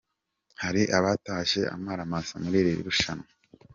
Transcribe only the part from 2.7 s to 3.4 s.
rushanwa.